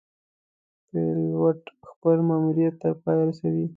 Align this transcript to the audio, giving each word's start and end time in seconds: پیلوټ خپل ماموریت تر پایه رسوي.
پیلوټ 0.89 1.59
خپل 1.89 2.17
ماموریت 2.27 2.73
تر 2.81 2.93
پایه 3.01 3.23
رسوي. 3.27 3.65